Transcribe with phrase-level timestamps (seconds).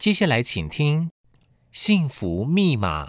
[0.00, 1.08] 接下来请听
[1.70, 3.06] 《幸福密码》。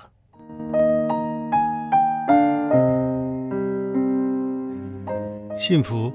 [5.58, 6.12] 幸福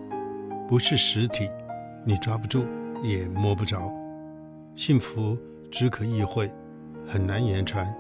[0.69, 1.49] 不是实体，
[2.05, 2.67] 你抓不住
[3.03, 3.91] 也摸不着。
[4.75, 5.39] 幸福
[5.71, 6.53] 只可意会，
[7.09, 7.91] 很难言传。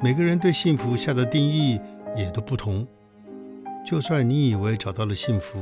[0.00, 1.80] 每个人对幸福下的定义
[2.14, 2.86] 也都不同。
[3.84, 5.60] 就算你以为找到了幸福，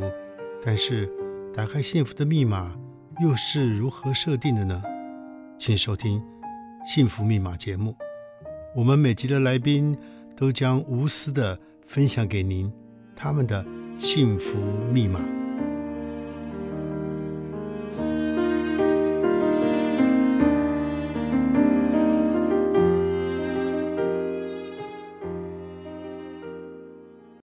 [0.62, 1.10] 但是
[1.56, 2.76] 打开幸福的密码
[3.22, 4.82] 又是如何设定的呢？
[5.62, 6.18] 请收听
[6.86, 7.94] 《幸福密码》节目，
[8.74, 9.94] 我们每集的来宾
[10.34, 12.72] 都将无私的分享给您
[13.14, 13.62] 他们的
[14.00, 14.56] 幸福
[14.90, 15.20] 密码。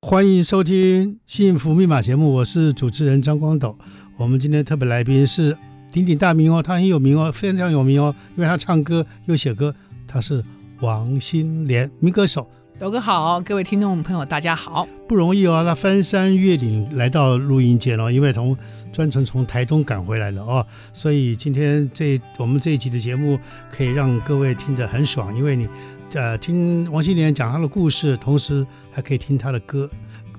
[0.02, 3.78] 欢迎收听《幸福密码》节目，我是主持人张光斗。
[4.18, 5.56] 我们今天特别来宾是
[5.92, 9.74] 鼎鼎大名哦，他很有名哦，非常有名哦，因为他唱歌又写歌，
[10.08, 10.44] 他是
[10.82, 12.50] 王心莲，民歌手。
[12.80, 18.56] 斗哥好，各位听众朋友大家好，不容易哦，他翻山越岭来到录音间哦，因为从
[18.92, 23.40] 专程从台东赶回来了哦，所以今天这我们这一集的节目
[23.72, 25.68] 可以让各位听得很爽，因为你。
[26.14, 29.88] 呃，听王心莲讲她的故事，同时还可以听她的歌。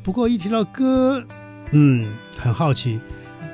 [0.03, 1.23] 不过一提到歌，
[1.73, 2.99] 嗯，很好奇，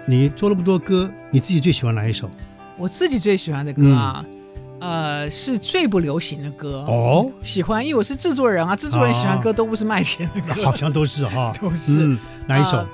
[0.07, 2.31] 你做那么多歌，你自己最喜欢哪一首？
[2.77, 4.25] 我自己最喜欢的歌啊，
[4.81, 7.31] 嗯、呃，是最不流行的歌哦。
[7.43, 12.19] 喜欢，因为我是制作人啊，制作人喜欢歌都不是卖钱的歌，哦、 好像都是哈， 都是、嗯。
[12.47, 12.79] 哪一首？
[12.79, 12.89] 呃、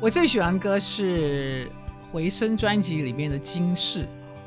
[0.00, 1.66] 我最喜欢的歌是
[2.12, 4.02] 《回声》专辑里面的《惊世》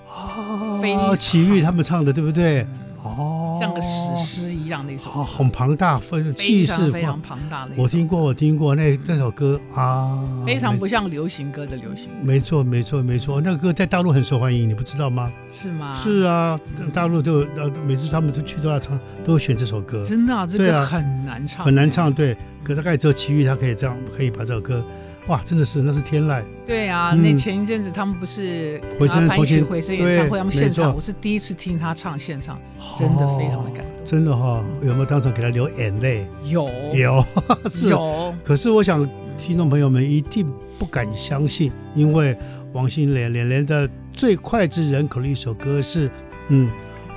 [0.08, 2.62] 哦，齐豫他们唱的，对不对？
[2.62, 2.70] 嗯
[3.08, 7.72] 哦，像个史诗一样那首，哦，很庞大，非气势非常庞大的。
[7.78, 12.12] 我听过，我听过那那首歌啊，非常不像流行歌的流行歌。
[12.22, 15.32] 没错，没错，没错，那个歌在大陆很受欢迎，你不知道吗？
[15.52, 15.94] 是吗？
[15.96, 16.60] 是啊，
[16.94, 20.04] 大陆都呃，每次他们都去都要唱，都会选这首歌。
[20.04, 22.12] 真的，啊，这个很难唱，很难唱。
[22.14, 24.84] 对，可大概只有齐豫他可以这样，可以把这首歌。
[25.28, 26.42] 哇，真的是那是天籁。
[26.66, 32.58] 对啊，嗯、那前一阵子他们不是回声重新回声演唱会，他们现场我是第一次听他唱现场，
[32.98, 33.86] 真的非常的感动。
[33.86, 36.26] 哦、真的哈、哦，有没有当场给他流眼泪？
[36.46, 37.26] 有有
[37.70, 38.34] 是有。
[38.44, 40.50] 可是我想听众朋友们一定
[40.80, 42.38] 不敢相信，因为
[42.72, 46.10] 王心莲莲莲的最脍炙人口的一首歌是
[46.48, 46.70] 嗯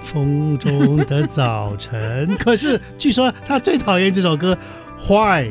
[0.03, 4.57] 风中的早晨， 可是据说他最讨厌这首歌
[4.99, 5.49] 坏。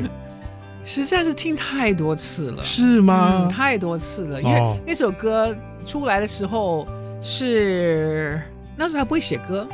[0.84, 3.46] 实在是听太多次了，是吗？
[3.46, 5.54] 嗯、太多次了，因为那首歌
[5.86, 6.86] 出来的时候
[7.22, 8.40] 是
[8.76, 9.66] 那时候还不会写歌。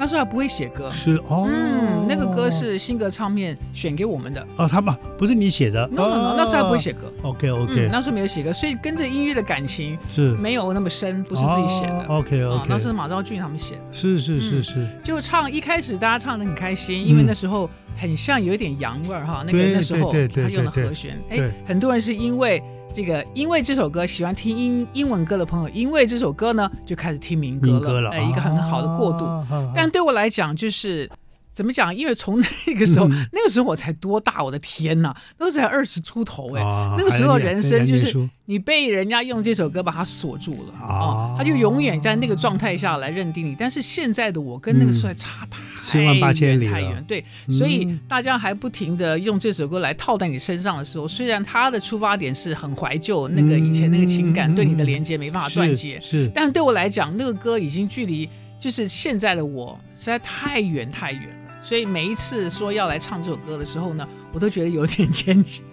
[0.00, 4.40] 那时候还不会写歌，是哦，嗯，那个歌是新歌唱片选给我们的。
[4.56, 10.30] 哦，他们不是你写的，no no no，那时候还不会写歌，OK OK，那时候没有写歌，所以跟着音乐的感情是。
[10.38, 22.62] 没有那么深，不是自己写的，OK OK，那是马兆俊他们写的，是是是是，就唱一开始大家唱的很开心，因为那时候很像有一点洋味儿哈，那个那时候他用的和弦，哎，很多人是因为。
[22.92, 29.24] 这个因为这首歌喜欢听英英文歌的朋友，因为这首歌呢就开始听民歌了，民歌了，哎，一个很好的过渡。
[29.24, 31.10] 啊、但对我来讲，就是。
[31.60, 31.94] 怎么讲？
[31.94, 34.42] 因为从那个时候，嗯、那个时候我才多大？
[34.42, 36.62] 我的天呐，那才二十出头哎！
[36.62, 43.54] 哦、那个时候人生就是你被人家用这首歌把它锁住了啊，哦、他就永远在那个状态下来认定你。
[43.58, 47.04] 但是现在的我跟那个时候还差太远，千万八千里，太远。
[47.06, 47.22] 对，
[47.58, 58.26] 所以大家还不停的用这首歌来套在你身上的时候，虽然他的出发点是很怀旧，那个以前那个情感对你的连接没办法断绝，是，是但对我来讲，那个歌已经距离
[58.58, 61.36] 就是现在的我实在太远太远。
[61.60, 65.64] 所以每一次说要来唱这首歌的时候呢，我都觉得有点牵强。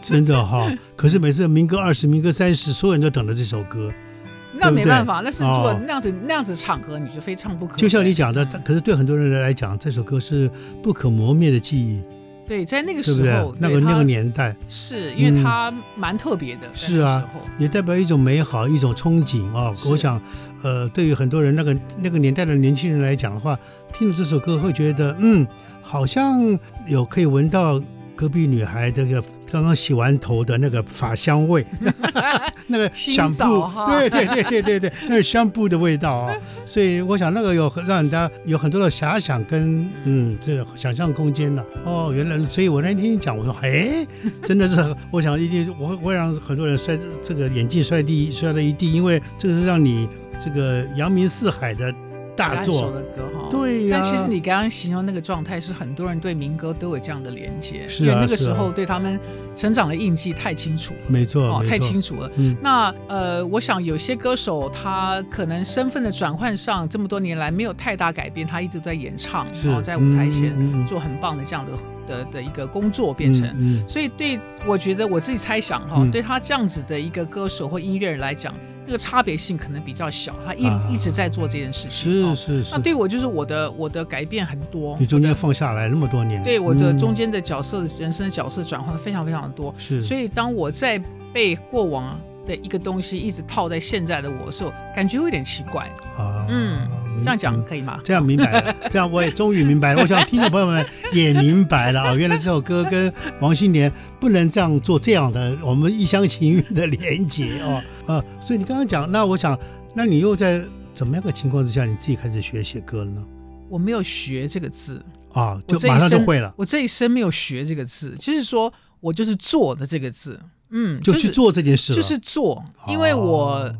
[0.00, 3.92] 真的哈，可是每次民歌二十、民歌三十，所有人都等着这首歌。
[4.58, 7.76] 那没办法，那是如果那样子那样子场合，你就非唱不可。
[7.76, 10.50] 就像你讲的，可是对很多人来讲，这首歌是
[10.82, 12.00] 不可磨灭的记忆。
[12.46, 16.68] 对，在那个时候，那个那个年代，是因为它蛮特别的。
[16.72, 17.26] 是啊，
[17.58, 19.74] 也代表一种美好，一种憧憬啊。
[19.84, 20.20] 我想，
[20.62, 23.58] 呃，对于很多人那个那个年代的年轻人来讲的话，
[23.92, 25.46] 听了这首歌会觉得，嗯，
[25.82, 27.82] 好像有可以闻到
[28.14, 29.22] 隔壁女孩这个。
[29.56, 31.64] 刚刚洗完头的那个发香味，
[32.68, 36.36] 那个香布，对对对对对对，那个香布的味道啊，
[36.66, 41.64] 所以我想那个有让人家有很多的遐想跟嗯这个想象空间了。
[41.84, 44.06] 哦，原来，所以我那天一讲，我说，哎，
[44.44, 50.06] 真的是，我想一定我会我会让很多人摔这个眼镜摔地摔了一地，因为这个是让你
[50.38, 51.90] 这个扬名四海的
[52.36, 53.48] 大作的歌哈。
[53.50, 54.00] 对呀、啊。
[54.02, 59.18] 但其实你刚刚形容那个状态，是很多人对民歌都有这样的连接，是啊、因为那个时候对他们
[59.56, 61.00] 成长的印记太清楚了。
[61.08, 62.30] 没错，哦，太清楚了。
[62.36, 62.56] 嗯。
[62.62, 70.52] 那呃，我想有些歌手他可能身份的转换上，这么多年来没有太大改变，他一直在演唱，然后、哦、在舞台前
[70.86, 71.72] 做很棒的这样的。
[72.06, 78.54] 的的一个工作变成，嗯嗯、所以对我觉得我自己猜想哈，嗯、对他这样子的一个歌手或音乐人来讲，
[78.86, 80.34] 那个差别性可能比较小。
[80.46, 82.74] 他一、啊、一直在做这件事情，是是是。
[82.74, 84.96] 那对我就是我的我的改变很多。
[84.98, 89.74] 你中间放下来那么多年，对我的中间的角色、嗯、人生的角色转换非常非常的多。
[89.76, 90.02] 是。
[90.02, 91.02] 所以当我在
[91.32, 95.84] 被过往的一个东西一直套在现在的我的时候，感觉有点奇怪
[96.16, 96.46] 啊。
[96.48, 96.88] 嗯。
[97.20, 97.98] 这样讲可以吗？
[98.04, 100.02] 这样明白了，这样我也终于明白了。
[100.02, 100.84] 我想听众朋友们
[101.14, 103.10] 也明白了啊， 原来这首歌跟
[103.40, 103.90] 王心莲
[104.20, 107.82] 不能这样做这样的我们一厢情愿的连接哦。
[108.06, 109.58] 呃，所以你刚刚讲，那我想，
[109.94, 110.62] 那你又在
[110.92, 113.26] 怎么样的情况之下，你自己开始学写歌了呢？
[113.70, 115.02] 我没有学这个字
[115.32, 116.52] 啊，就马上就会了。
[116.58, 118.70] 我这一生没有学这个字，就是说
[119.00, 120.38] 我就是做的这个字，
[120.70, 123.72] 嗯，就去做这件事，就是做，因为我。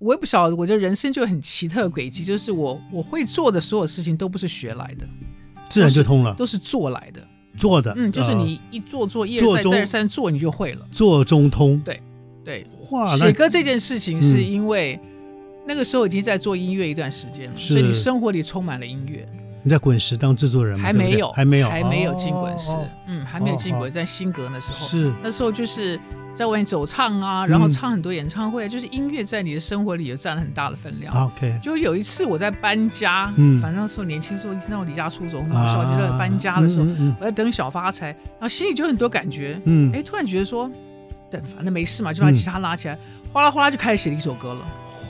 [0.00, 5.06] 我也不晓得，我觉得人生就很奇特轨迹，就是我我会做的所有事情都不是学来的，
[5.70, 7.22] 自然就通了，都是做来的，
[7.56, 12.02] 做的，嗯，就是你一做做一而再再而三做，你就会了，做中通，对
[12.44, 12.66] 对。
[12.90, 15.00] 哇，写歌这件事情是因为
[15.66, 19.26] 那个时候已经在做音乐一段时间了，所以你生活里充满了音乐。
[19.62, 20.84] 你在滚石当制作人吗？
[20.84, 22.72] 还没有，还没有，还没有进滚石，
[23.06, 25.98] 嗯，还没有进滚，在新格那时候，是那时候就是。
[26.34, 31.12] 在外面走唱啊，然后唱很多演唱会，嗯、就是音乐在你的生活里也占了很大的分量。
[31.14, 35.92] OK，就有一次我在搬家，嗯，反正那时候年轻时候一听到我离家出走，很好笑。
[35.92, 40.68] 就在搬家的时候，嗯嗯嗯、我在等小发财，然后心里就很多感觉，嗯，哎，突然觉得说，
[41.30, 44.60] 等反正没事嘛，就把吉他拉起来，嗯、哗啦哗啦就开始写了一首歌了。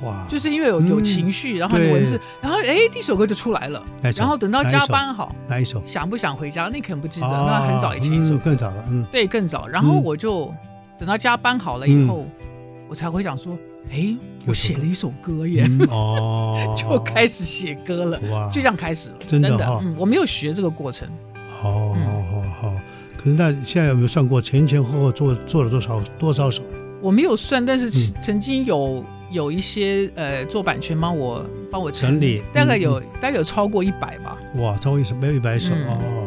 [0.03, 3.83] 哇，就是因为有有情绪，嗯、然后有文字，然后哎，第一首歌就出来了。
[4.17, 5.83] 然后等到加班好，哪一首？
[5.87, 6.69] 想不想回家？
[6.69, 9.67] 那可能不记得，哦、那很早以前一首、嗯，更早了，嗯，对，更早。
[9.67, 10.53] 然后我就。
[10.97, 12.47] 嗯等到家搬好了以后，嗯、
[12.89, 13.59] 我才会想说
[13.91, 19.17] ：“哎，我写了一首歌耶！”嗯、哦， 就开始写歌了，哇就这样开始了。
[19.27, 21.09] 真的，真的、哦嗯，我没有学这个过程。
[21.49, 22.73] 好，好，好，好。
[23.17, 26.63] 可是那现在有没有算过前前后后做做了多少多少首？
[27.03, 27.91] 我没有算，但是
[28.21, 34.39] 曾经有有一些呃做版权帮我帮我整理，大概有、嗯、大概有超过一百吧。
[34.57, 36.24] 哇，超过一百没有一百首、嗯、哦。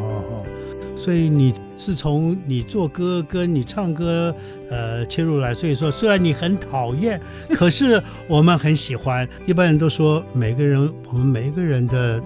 [0.98, 4.34] 所以你是从你做歌跟你唱歌，
[4.68, 5.54] 呃，切入来。
[5.54, 7.20] 所以说，虽然你很讨厌，
[7.54, 9.26] 可是我们很喜欢。
[9.46, 12.20] 一般人都说，每个人，我们每一个人的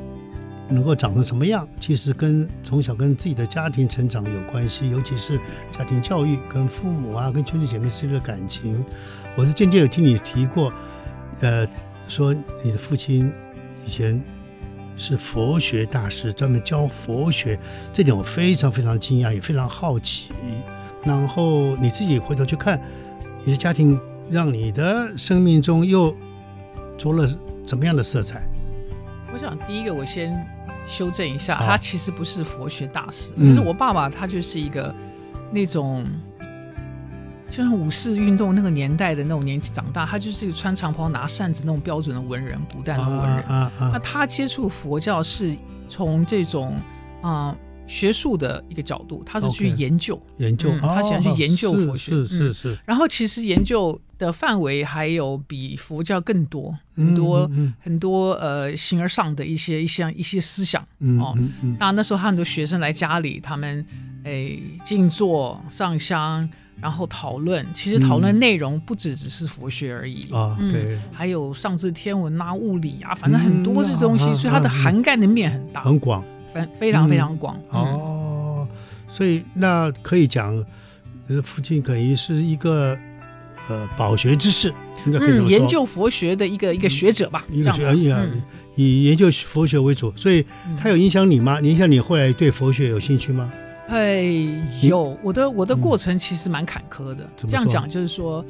[0.70, 5.38] 能够长成什么样，其实跟从小跟自己的家庭成长有关系，尤其是
[5.76, 8.82] 家庭教育、跟父母啊、跟兄弟姐妹之间的感情。
[9.36, 10.72] 我是间接有听你提过，
[11.40, 11.68] 呃，
[12.08, 12.34] 说
[12.64, 13.30] 你的父亲
[13.86, 14.18] 以前。
[14.96, 17.58] 是佛学大师，专门教佛学，
[17.92, 20.32] 这点我非常非常惊讶，也非常好奇。
[21.04, 22.80] 然后你自己回头去看，
[23.44, 23.98] 你的家庭
[24.30, 26.16] 让你的生命中又
[26.96, 27.28] 着了
[27.64, 28.46] 怎么样的色彩？
[29.32, 30.32] 我想第一个，我先
[30.86, 34.94] 修正一下，他其实不是佛学大师，可是我爸爸他就是一个
[35.50, 36.06] 那种。
[37.52, 43.42] 就像五四运动那个年代的那种年纪长大，他就是一个穿长袍拿扇子那种标准的文人，古代的文人。
[43.42, 45.54] 啊啊啊、那他接触佛教是
[45.86, 46.74] 从这种
[47.20, 47.56] 啊、呃、
[47.86, 52.12] 学术的一个角度，他是去研究 Okay, 研究，嗯、他喜欢去研究佛学。
[52.12, 52.26] 是是是。
[52.26, 57.50] 是是嗯、然后其实研究的范围还有比佛教更多很多、
[57.80, 61.36] 很多呃形而上的一些一些一些思想、嗯、哦。
[61.78, 63.84] 那那时候他很多学生来家里，他们
[64.24, 66.48] 诶静坐上香。
[66.82, 70.26] 然后讨论，其实讨论内容不只只是佛学而已。
[70.32, 77.56] 啊，对，还有上至天文啊、物理啊，反正很多这东西，所以它的涵盖的面很大，很广，非非常非常广。
[77.68, 78.66] 哦，
[79.06, 80.52] 所以那可以讲，
[81.28, 82.98] 呃，父亲等于是一个
[83.68, 84.74] 呃饱学之士，
[85.06, 88.28] 应该可以这么说，研究佛学的一个一个学者吧，一个学者，
[88.74, 90.44] 以研究佛学为主，所以
[90.76, 91.60] 他有影响你吗？
[91.60, 93.52] 影响你后来对佛学有兴趣吗？
[93.92, 94.22] 哎，
[94.80, 97.24] 有我的我的过程其实蛮坎坷的。
[97.24, 98.42] 嗯、这样讲就是说，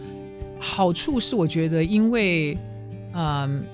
[0.60, 2.56] 好处是我觉得，因为
[3.12, 3.64] 嗯，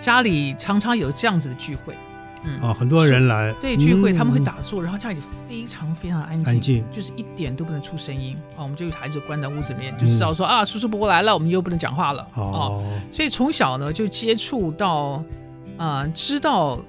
[0.00, 1.94] 家里常常有这样子的聚会，
[2.42, 8.62] 嗯啊，很多人来对聚会，他们会打坐，嗯、然后家里非常非常安静，安静就是一点都不能出声音啊。
[8.62, 13.12] 我们就孩子关在屋子里面，就知道说、嗯、啊，叔叔伯伯来了，我们又不能讲话了哦、啊。
[13.12, 15.22] 所以从小呢就接触到
[15.76, 16.80] 啊，知道。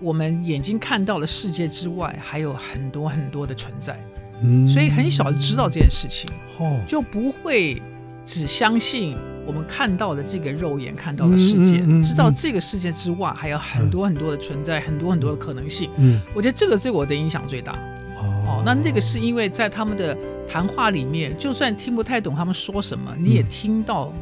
[0.00, 3.98] 我们眼睛看到的世界之外，还有很多很多的存在，
[4.42, 7.80] 嗯，所以很小就知道这件事情，哦，就不会
[8.24, 15.90] 只相信我们看到的这个肉眼看到的世界，嗯嗯嗯、知道这个世界之外还有很多很多的存在，嗯、很多很多的可能性。
[15.96, 17.72] 嗯，我觉得这个对我的影响最大。
[18.16, 20.16] 哦，哦，那那个是因为在他们的
[20.48, 24.12] 谈话里面，就算听不太懂他们说什么，你也听到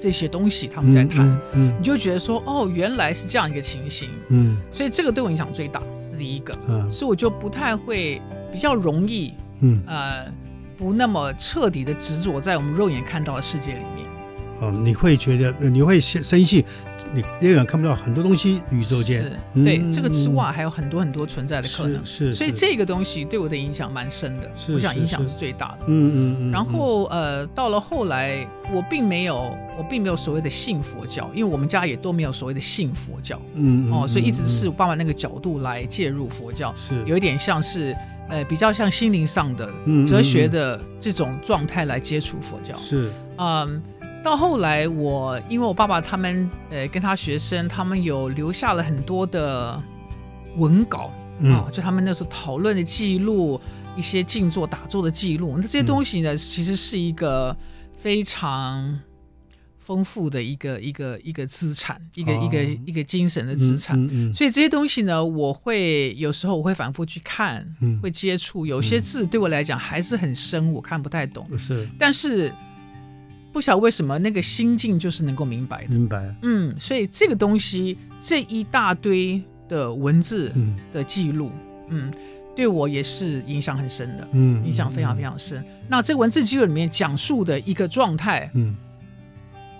[0.00, 4.08] 这些东西他们在谈，嗯嗯嗯、你就觉得说，哦，原来是这样一个情形。
[4.28, 6.54] 嗯，所以这个对我影响最大是第一个。
[6.68, 8.20] 嗯，所以我就不太会，
[8.52, 10.26] 比较容易，嗯呃，
[10.76, 13.97] 不那么彻底的执着在我们肉眼看到的世界里面。
[14.60, 16.64] 哦，你会觉得你会深信，
[17.12, 19.22] 你永远看不到很多东西，宇宙间。
[19.22, 25.84] 是、嗯、对这个之外还有很多很多存在的可能，是，是所以这个东西对我的影响蛮深的，是我想影响是最大的。
[25.86, 33.40] 嗯嗯然后呃，到了后来，我并没有我并没有所谓的信佛教，因为我们家也都没有所谓的信佛教。
[33.54, 37.02] 嗯哦，所以一直是我爸爸那个角度来介入佛教，是。
[37.06, 37.96] 有一点像是
[38.28, 39.70] 呃比较像心灵上的
[40.06, 42.76] 哲学的这种状态来接触佛教。
[42.76, 43.08] 是。
[43.36, 43.80] 嗯。
[44.22, 49.80] 到后来我，我因为我爸爸他们，呃，跟他学生，他们有留下了很多的
[50.56, 51.10] 文稿、
[51.40, 53.58] 嗯、啊，就他们那时候讨论的记录，
[53.96, 55.54] 一些静坐打坐的记录。
[55.56, 57.56] 那这些东西呢，其实是一个
[57.94, 59.00] 非常
[59.78, 63.96] 丰富的一个一个一个资产，一个一个一个精神的资产。
[64.34, 68.66] 所以这些东西呢，我会有时候我会反复去看，嗯、会接触。
[68.66, 71.46] 有些字对我来讲还是很深，我看不太懂。
[71.56, 72.52] 是，但是。
[73.58, 76.32] 不晓得为什么那个心境就是能够明白的，明白。
[76.42, 80.52] 嗯，所以这个东西这一大堆的文字
[80.92, 81.50] 的记录，
[81.88, 82.14] 嗯，嗯，
[82.54, 85.60] 对我也是影响很深的，嗯，影响非常非常深。
[85.60, 88.76] 嗯，那这文字记录里面讲述的一个状态，嗯，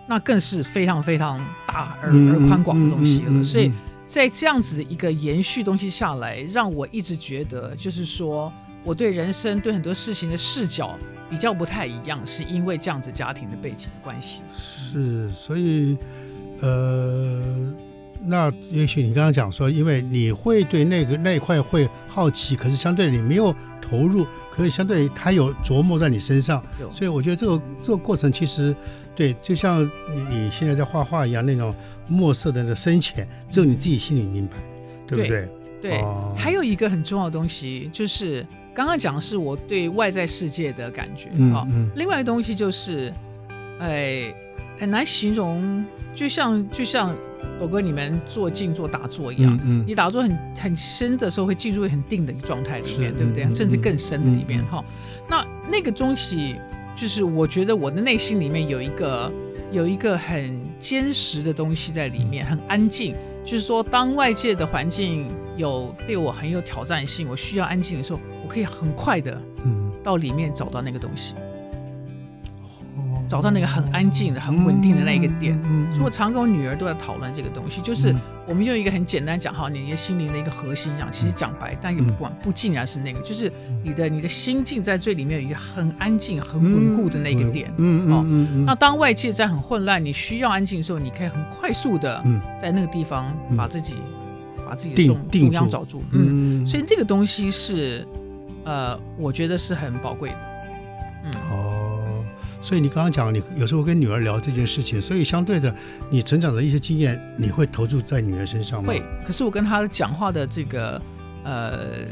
[0.09, 3.27] 那更是非常非常大而而宽广的东西了。
[3.29, 3.71] 嗯，所以
[4.09, 8.53] 在这样子一个延续东西下来，让我一直觉得，就是说
[8.85, 10.99] 我对人生对很多事情的视角。
[11.31, 14.41] 比较不太一样，是因为这样子家庭的背景的关系。
[14.51, 15.95] 是，所以，
[16.63, 17.71] 呃，
[18.23, 28.75] 那也许你刚刚讲说，因为你会对那个那一块会好奇，可是相对你没有投入，可是相对他有琢磨在你身上，所以我觉得这个这个过程其实，
[29.15, 31.75] 对，就像你你现在在画画一样，那种
[32.09, 34.57] 墨色的那个深浅，只有你自己心里明白，
[35.07, 35.47] 对不对？
[35.83, 38.47] 对，对哦、还有一个很重要的东西就是。
[38.79, 43.13] 刚刚讲的是我对外在世界的感觉啊，嗯嗯、另外一个东西就是，
[43.81, 44.33] 哎，
[44.79, 47.13] 很难形容，就像就像
[47.59, 53.43] 狗哥你们做静坐打坐一样，嗯嗯、你打坐很很深的时候会进入很定的一个状态里面，是对不对？
[53.47, 55.25] 嗯、甚至更深的里面哈、嗯。
[55.29, 56.55] 那那个东西
[56.95, 59.33] 就是我觉得我的内心里面有一个
[59.73, 63.13] 有一个很坚实的东西在里面，很安静。
[63.45, 65.27] 就是说，当外界的环境
[65.59, 69.37] 有对我很有挑战性，我需要安静的时候，我可以很快的，
[70.03, 71.35] 到里面找到那个东西，
[72.97, 75.55] 嗯、找到那个很安静的、很稳定的那一个点。
[75.59, 78.15] 嗯嗯嗯、所以我常跟我女儿都在讨论这个东西，就是
[78.47, 87.69] 我们用一个很简单讲哈，你的心灵的一个核心一样，其实讲白，但也不管不竟然是那个，就是你的你的心境在最里面有一个很安静、很稳固的那个点。
[87.79, 88.25] 嗯哦，
[88.65, 92.25] 那当外界在很混乱，你需要安静的时候，你可以很快速的
[92.61, 93.97] 在那个地方把自己。
[94.69, 98.07] 把自己的中中央找住，嗯，所以这个东西是，
[98.65, 100.37] 呃，我觉得是很宝贵的，
[101.25, 102.25] 嗯，哦，
[102.61, 105.75] 所以你刚刚讲，你有时候跟女儿聊这件事情，所以相对的，
[106.11, 108.89] 你成长的一些经验，你会投注在女儿身上吗？
[108.89, 111.01] 会，可是我跟她讲话的这个
[111.45, 112.05] 呃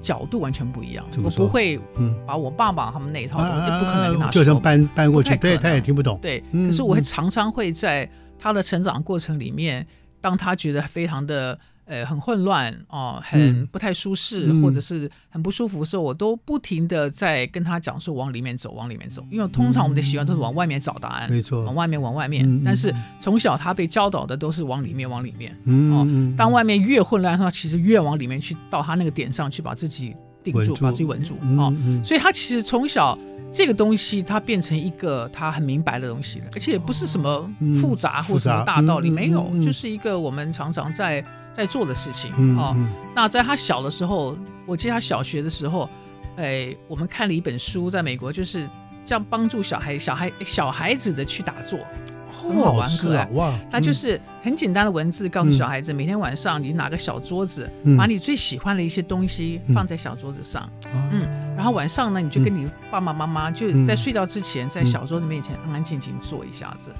[0.00, 8.08] 角度完全不一样，我不会，嗯，把我爸爸他们那一套，也不可能跟他说，就算搬搬过去，对，他也听不懂，对，可是我会常常会在
[8.38, 9.84] 他的成长过程里面，
[10.20, 11.58] 当他觉得非常的。
[11.86, 19.24] 呃，很混乱哦，很不太舒适，嗯、或者是很不舒服的时候，我都不停的在跟他讲说往里面走，往里面走。
[19.30, 22.44] 因为通常我们的习惯都是往外面找答案，没错，往外面，往外面。
[22.44, 25.56] 嗯、但是从小他被教导的都是往里面，往里面。
[25.64, 30.12] 嗯、哦，当外面越混乱的话，其实越往里面去，到他那个点上去，把自己
[30.42, 31.36] 定住，住把自己稳住。
[31.40, 33.16] 嗯、哦，所以他其实从小
[33.52, 37.48] 这个东西，他变成一个他很明白的东西了，而且也不是什么
[37.80, 41.24] 复杂或什么大道理，没有，就是一个我们常常在。
[41.56, 42.84] 在做的事情哦，嗯。
[42.84, 44.36] 嗯、那在他小的时候，
[44.66, 45.88] 我记得他小学的时候，
[46.36, 48.68] 哎，我们看了一本书，在美国就是
[49.04, 51.78] 这样帮助小孩、小孩、小孩子的去打坐，
[52.26, 53.26] 很好玩，很可爱。
[53.32, 53.52] 哇！
[53.70, 66.92] 他就是很简单的文字，告诉小孩子，嗯、每天晚上你拿个小桌子，嗯、把你最喜欢的一些东西放在小桌子上，嗯，嗯，然后晚上呢，你就跟你爸爸妈妈就在睡觉之前，在小桌子面前安安静静坐一下子，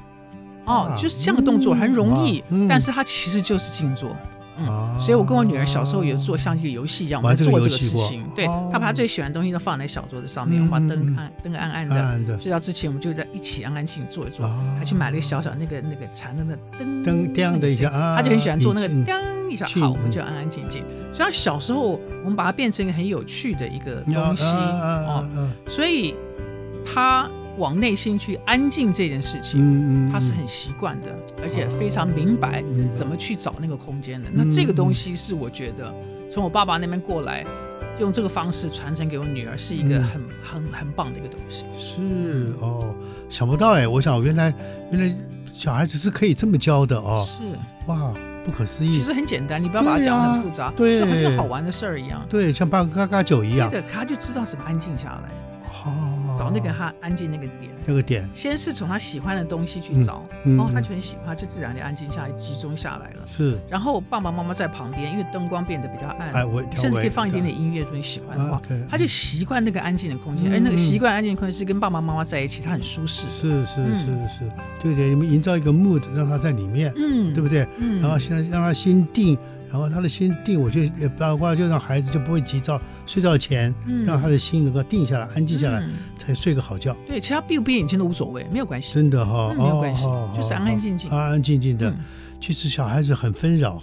[0.64, 4.16] 哦，就是这样的动作很容易，但是它其实就是静坐。
[4.58, 8.24] 嗯，所以我跟我女儿小时候也做像这个游戏一样，我们做这个事情。
[8.34, 14.48] 对，她把她最喜欢的东西都放在小桌子上面，我把灯暗灯暗暗的，睡觉之前我们就在一起安安静静坐一坐。
[14.78, 20.82] 她去买了一个小小那个那个禅的那灯灯亮的一下，她就很喜欢做那个灯一下，好，我们就安安静静。
[21.12, 25.24] 所以她小时候我们把它变成一个很有趣的一个东西哦，
[25.66, 26.14] 所以
[26.84, 27.28] 她。
[27.58, 31.08] 往内心去安静这件事情，嗯嗯、他是很习惯的，
[31.42, 34.28] 而且非常明白怎么去找那个空间的。
[34.30, 35.92] 嗯、那这个东西是我觉得
[36.30, 37.44] 从我爸爸那边过来，
[37.98, 41.64] 用这个方式传承给我女儿，是一个很、嗯、很很棒的一个东西。
[41.78, 42.94] 是哦，
[43.30, 44.52] 想不到哎，我想原来
[44.90, 45.16] 原来
[45.52, 47.24] 小孩子是可以这么教的哦。
[47.26, 47.42] 是
[47.86, 48.12] 哇，
[48.44, 48.98] 不可思议。
[48.98, 52.26] 其实很简单，你不要把它讲得很复杂，对，这好像好玩的事儿一样。
[52.28, 53.70] 对，像八嘎嘎酒一样。
[53.70, 55.32] 对的，他就知道怎么安静下来。
[56.36, 63.26] 哦，找那个他安静那个点，那个点，先是从他喜欢的东西去找，然后他就很喜欢，就自然的安静下来，集中下来了。
[63.26, 66.32] 是，然后爸爸妈妈在旁边，因为灯光变得比较暗，
[66.74, 70.52] 甚至可以放一点点音乐，如果你喜欢的话，他就习惯那个安静的空间。
[70.52, 73.26] 哎，那个习惯安静的空间是跟爸爸妈妈在一起，他很舒适。
[73.28, 74.50] 是是是是，
[74.80, 77.66] 对对，你们营造一个 mood，让他在里面，嗯，对不对？
[77.78, 79.36] 嗯，然后现在让他心定。
[79.70, 83.74] 然后他的心定，我觉得也包括就让孩子就不会急躁，睡觉前
[84.06, 85.86] 让他的心能够定下来，安静下来，
[86.18, 86.96] 才睡个好觉。
[87.06, 88.94] 对，其他闭不闭眼睛都无所谓，没有关系。
[88.94, 90.04] 真的哈，没有关系，
[90.34, 91.94] 就是安安静静，安安静静的。
[92.40, 93.82] 其实小孩子很纷扰，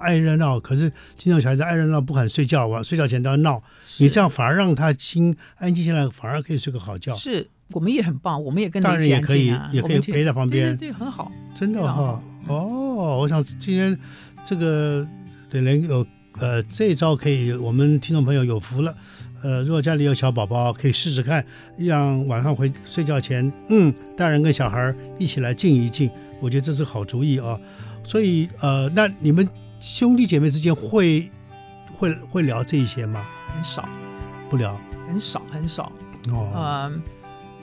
[0.00, 3.60] 爱爱热闹，可是经常小孩子爱热闹，不肯睡觉，晚睡觉前都要闹。
[3.98, 7.14] 你这样反而让他心安静下来，反而可以睡个好觉。
[7.16, 11.32] 是我们也很棒，我们也跟大人也可以，也可以陪在旁边，对，很好。
[11.54, 13.98] 真的哈，哦，我想今天
[14.44, 15.04] 这个。
[15.54, 16.04] 对，能有
[16.40, 18.92] 呃这一招可以，我们听众朋友有福了。
[19.44, 21.46] 呃，如果家里有小宝宝，可以试试看，
[21.76, 27.56] 让晚上回睡觉前，嗯，大人跟小孩一起来静一静，我觉得这是好主意啊。
[28.02, 31.30] 所以呃，那你们兄弟姐妹之间会
[31.96, 33.24] 会会聊这一些吗？
[33.54, 33.88] 很少，
[34.50, 35.92] 不聊，很少很少。
[36.30, 37.00] 哦，嗯，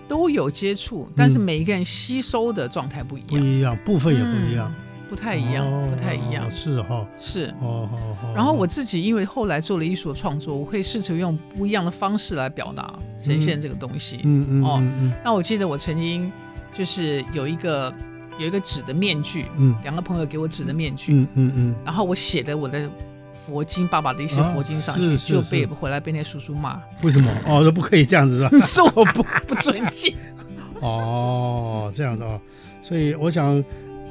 [0.08, 4.74] 都有接触，但是每一个人吸收的状态不一样，不一样，部分也不一样。
[4.78, 7.90] 嗯不太一样，不太一样，是哈，是哦，
[8.34, 14.22] 然后我自己因为后来做了艺术创作，我会试图用不一样的方式来表达、呈现这个东西。
[14.24, 14.82] 嗯嗯哦，
[15.22, 16.32] 那我记得我曾经
[16.74, 17.94] 就是有一个
[18.40, 22.90] 有一个纸的面具，嗯，两个朋友给我纸的面具，嗯嗯嗯，然后我写的我的
[23.34, 26.82] 佛经，爸爸的一些佛经上去，就被回来被那叔叔骂。
[27.02, 27.30] 为什么？
[27.46, 28.58] 哦，都不可以这样子是吧？
[28.66, 30.16] 是我不不尊敬。
[30.80, 32.40] 哦，这样的哦，
[32.82, 33.62] 所以我想，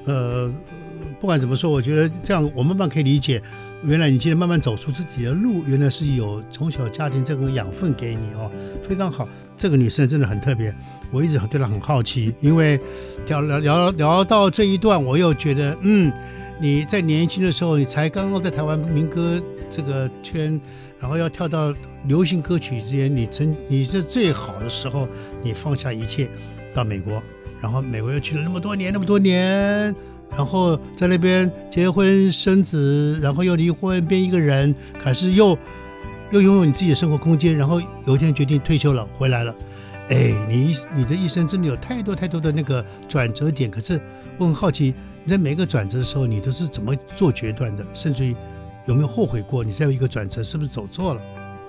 [0.04, 0.52] 呃。
[1.20, 3.42] 不管怎么说，我觉得这样我慢慢可以理解，
[3.84, 8.50] 原来你今天慢慢走出自己的路，原来是有从小家庭这个养分给你哦，
[8.82, 9.28] 非常好。
[9.54, 10.74] 这个女生真的很特别，
[11.10, 12.80] 我一直对她很好奇，因为
[13.26, 16.10] 聊聊聊聊到这一段，我又觉得，嗯，
[16.58, 20.58] 你在年轻的时候，你才刚刚在台湾民歌这个圈，
[20.98, 21.74] 然后要跳到
[22.06, 25.06] 流行歌曲之间，你曾你是最好的时候，
[25.42, 26.30] 你放下一切
[26.72, 27.22] 到美国，
[27.60, 29.94] 然后美国又去了那么多年，那么多年。
[30.30, 35.58] 然后在那边结婚生子，然后又离婚变一个人，可是又
[36.30, 37.56] 又拥有你自己的生活空间。
[37.56, 39.54] 然后有一天决定退休了，回来了。
[40.08, 43.70] 哎，你你的一生真的有太多太多的那个转折点。
[43.70, 44.00] 可是
[44.38, 47.84] 我很好奇，你在每一个转折的时候，你都是怎么做决断的？
[47.92, 48.34] 甚至于
[48.86, 49.62] 有没有后悔过？
[49.64, 51.20] 你再有一个转折，是不是走错了？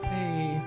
[0.04, 0.62] 哎，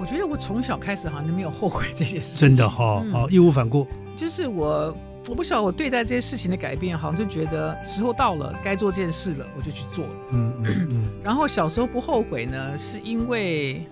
[0.00, 2.48] 我觉得我从小开始好像都没有后悔这些事情。
[2.48, 3.86] 真的哈，好义无反顾。
[4.16, 4.92] 就是我。
[5.28, 10.12] 我不晓得我对待这些事情的改变，好像就觉得时候到了，该做这件事了，我就去做了。
[10.32, 11.08] 嗯嗯嗯。
[11.24, 13.84] 然后小时候不后悔呢，是因为，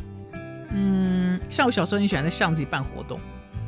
[0.70, 3.18] 嗯，像我小时候很喜欢在巷子里办活动，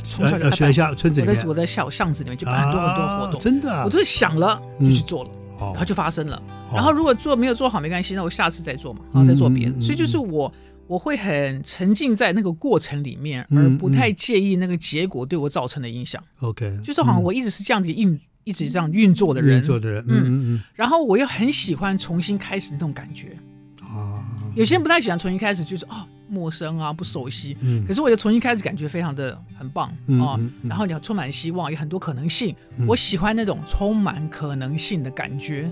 [0.05, 6.40] 从小就学校村子里面，我在我在小巷子里面就办很多很多活动，真的，我就是想了就去做了，然后就发生了。
[6.72, 9.81] 然后如果做没有做好没关系，那我下次再做嘛，然后再做别的。
[9.81, 10.52] 所以就是我。
[10.87, 16.22] 我会很沉浸在那个过程里面，而不太介意那个结果对我造成的影响。
[16.40, 19.59] OK，就是好像我一直是这样子运，一直这样运作的人。
[19.59, 20.62] 运作的人，嗯嗯嗯。
[20.75, 23.37] 然后我又很喜欢重新开始的那种感觉。
[23.83, 27.57] 啊，有些人不太喜欢重新开始，就是哦，陌生啊，不熟悉。
[27.61, 27.85] 嗯。
[27.87, 29.88] 可是我就重新开始，感觉非常的很棒
[30.20, 30.38] 啊。
[30.62, 32.55] 然后你要充满希望，有很多可能性。
[32.87, 35.70] 我喜欢那种充满可能性的感觉。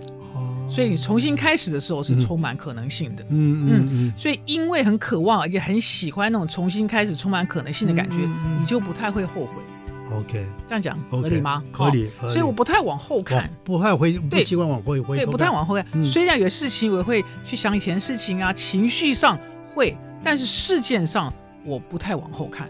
[0.74, 4.12] 所以你重新开始的时候是充满可能性的，嗯嗯嗯，嗯。
[4.18, 8.16] 所以因为很渴望，也很喜欢那种重新开始、充满可能性的感觉，
[8.58, 9.52] 你就不太会后悔。
[10.12, 11.62] OK，这样讲合理吗？
[11.70, 12.10] 合理。
[12.22, 15.16] 所以我不太往后看，不太会，不习惯往后回。
[15.16, 16.04] 对，不太往后看。
[16.04, 19.38] 虽然有事情我会去想以前事情啊，情绪上
[19.74, 21.32] 会，但是事件上
[21.64, 22.68] 我不太往后看。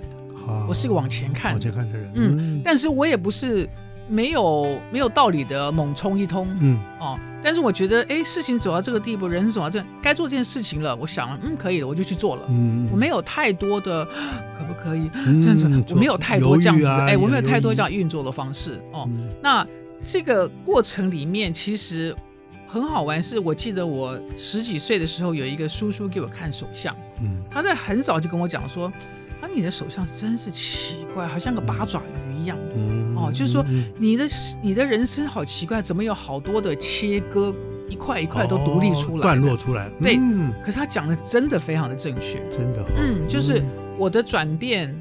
[0.68, 2.12] 我是一个往前看、往前看的人。
[2.14, 3.66] 嗯，但是我也不是。
[4.08, 6.78] 没有没有道理的猛冲一通，嗯。
[7.00, 14.04] 哦，但是我觉得，哎，事情走到这个地步，人走到这，该做这件事情了，我想，嗯，可以了，我就去做了，嗯，我没有太多的
[14.58, 15.10] 可不可以？
[15.42, 19.66] 这样子，没有太多这样子，哎、啊，我没有太多这样运作的方式，哦，嗯、那
[20.02, 22.14] 这个过程里面其实
[22.66, 28.92] 很好玩，是我记得我十几岁的时候，有一个叔叔给我看手相，嗯，他在很早就跟我讲说。
[29.40, 32.58] 啊，你的手相真是奇怪，好像个八爪鱼一样。
[32.76, 33.64] 嗯、哦，就是说
[33.96, 34.26] 你的
[34.62, 37.54] 你的人生好奇怪，怎么有好多的切割，
[37.88, 39.88] 一块一块都独立出来，段落出来。
[40.00, 42.86] 对，嗯、可是他讲的真的非常的正确，真的、哦。
[42.96, 43.62] 嗯，就是
[43.96, 44.94] 我的转变。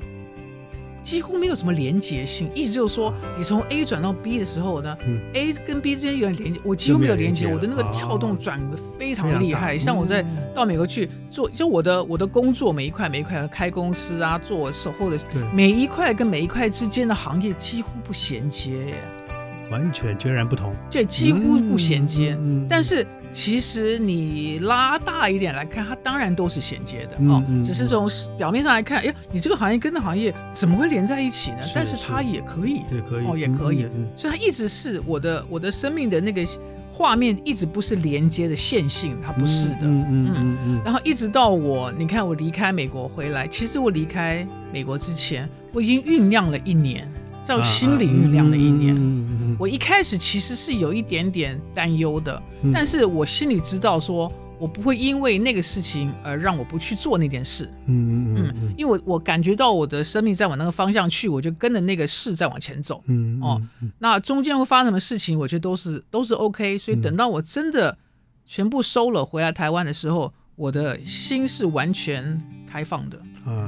[1.03, 9.77] 几乎没有什么连结性，意思就是说，你从 A 转到 B 的时候呢、嗯、，A 跟 B 之间有点连接，我几乎没有连接，我的那个跳动转的非常厉害。
[9.77, 15.17] 像我在到美国去做，就我的我的工作每一块每一块开公司啊，做售后的，
[15.53, 18.95] 每一块跟每一块之间的行业几乎不衔接，
[19.69, 23.05] 完全截然不同，对，几乎不衔接，嗯、但是。
[23.33, 31.63] 其实你拉大一点来看，它当然都是衔接的哦，嗯嗯、只是从表面上来看，哎，你这个行业跟那行业怎么会连在一起呢？
[31.63, 36.45] 是但是它也可以，也可以哦，也可以，嗯、所以它一直是我的我的生命的那个
[36.91, 40.81] 画面，一直不是连接的线性，它不是的，嗯嗯嗯嗯。
[40.85, 47.11] 然后一直到我，你看我离开美国回来，其实我离开美国之前，我已经酝酿了一年。
[47.43, 52.41] 在我心里酝酿了一年，我一开始其实是有一点点担忧的，
[52.73, 57.69] 但是我心里知道，说我不会因为那个事情而让我不去做那件事。
[57.87, 63.03] 嗯嗯嗯，因为我我感觉到我的生命在往那个方向去，我就跟着那个事在往前走。
[63.07, 63.61] 嗯哦，
[63.99, 66.77] 那中间会发生什么事情，我觉得都是都是 OK。
[66.77, 67.97] 所以等到我真的
[68.45, 73.19] 全部收了回来台湾的时候，我的心是完全开放的。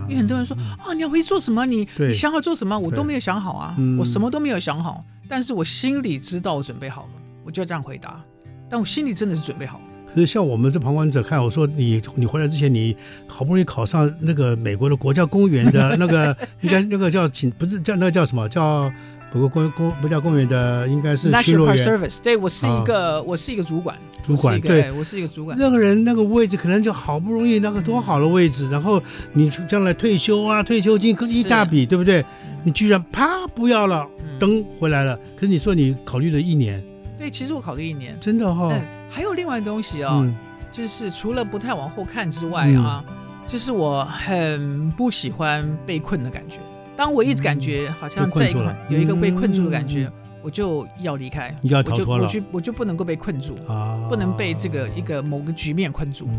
[0.07, 1.65] 因为很多人说啊，你要回去做什么？
[1.65, 2.77] 你你想好做什么？
[2.77, 5.03] 我都没有想好啊，我什么都没有想好。
[5.27, 7.09] 但是我心里知道我准备好了，
[7.43, 8.21] 我就这样回答。
[8.69, 9.83] 但我心里真的是准备好了。
[10.13, 12.95] 可是像我们这旁观者看，我说你你回来之前，你
[13.27, 18.91] 好不容易考上那个美国的国家公园的那个， 应该那个叫请，不是叫那个叫什么叫？
[19.35, 21.75] 不过公公不叫公园的，应该是巡逻员。
[21.75, 23.97] National Park Service，对，我是一个，我是一个主管。
[24.23, 25.57] 主管，对，我是一个主管。
[25.59, 29.01] 那个人那个位置可能就好不容易那个多好的位置，然后
[29.33, 32.23] 你将来退休啊，退休金一大笔，对不对？
[32.63, 34.07] 你居然啪不要了，
[34.39, 35.19] 登回来了。
[35.35, 36.81] 可是你说你考虑了一年。
[37.17, 38.17] 对，其实我考虑一年。
[38.21, 38.71] 真的哈。
[39.09, 40.25] 还有另外东西啊，
[40.71, 43.03] 就是除了不太往后看之外啊，
[43.49, 46.55] 就是我很不喜欢被困的感觉。
[46.95, 48.49] 当我一直感觉好像在
[48.89, 50.09] 有一个被困住的感觉，
[50.41, 56.29] 我就要离开，你要逃脱了，我就我就不能够被困住啊，不能被这个一个某个局面困住。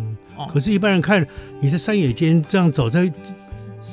[0.49, 1.27] 可是，一般人看
[1.61, 3.07] 你在山野间这样走，在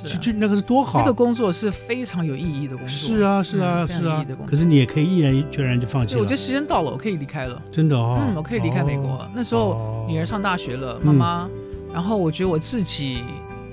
[0.05, 2.87] 就就那个是多好，那个工作是非常有意义的工作。
[2.87, 4.25] 是啊，是啊，是啊。
[4.45, 6.21] 可是你也可以毅然决然就放弃了。
[6.21, 7.61] 我觉得时间到了，我可以离开了。
[7.71, 9.27] 真的哦，嗯，我可以离开美国。
[9.33, 11.49] 那时候女儿上大学了，妈妈，
[11.93, 13.23] 然后我觉得我自己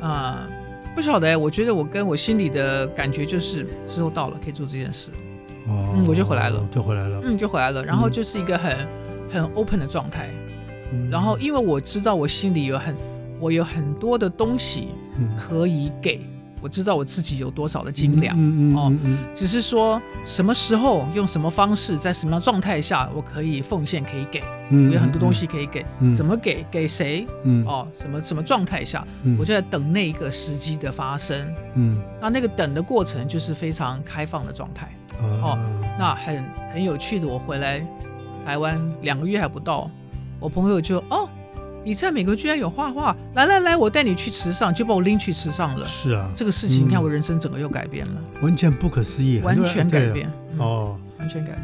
[0.01, 0.47] 啊。
[0.95, 5.11] 不晓得，我觉得我跟我心里的感觉就是时候到了，可以做这件事。
[5.67, 7.85] 哦，嗯，我就回来了，就回来了，嗯，就回来了。
[7.85, 8.89] 然后就是一个很
[9.31, 10.29] 很 open 的状态。
[10.93, 12.95] 嗯，然后因为我知道我心里有很
[13.39, 14.89] 我有很多的东西
[15.39, 16.21] 可以给。
[16.61, 18.93] 我知道我自己有多少的斤两，嗯嗯、哦，
[19.35, 35.59] 只是说什么时候用什么方式，在什么样状态下，我可以奉献，可以给，嗯、我有很多东西可以给，嗯、怎么给，给谁，嗯、哦，什么什么状态下，嗯、我就在等那个时机的发生，嗯，那那个等的过程就是非常开放的状态，嗯、哦，
[35.99, 37.85] 那很很有趣的，我回来
[38.45, 39.91] 台湾两个月还不到，
[40.39, 41.29] 我朋友就哦。
[41.83, 45.85] 你在美国居然有画画，来来来，我带你去池上，就把我拎去池上了。
[45.87, 51.63] 是啊，这个事情，你看我人生整个又改变了，完全不可思议，完全改变哦，完全改变，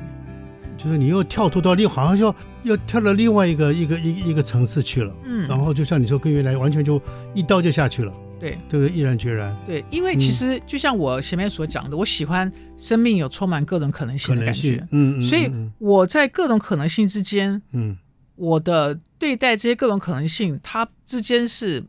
[0.79, 5.14] 就是你又跳脱到另，好像又又跳到另外一个一个一一个层次去了。
[5.26, 7.00] 嗯，然后就像你说，跟原来完全就
[7.35, 8.12] 一刀就下去了。
[8.40, 8.94] 对，对不对？
[8.94, 9.55] 毅然决然。
[9.66, 14.87] 对，因为其实就像我前面所讲的，我喜欢生命有充满各种可能性的感觉。
[14.92, 17.96] 嗯嗯，所以我在各种可能性之间，嗯。
[18.37, 21.83] 我的对待这些各种可能性，它之间是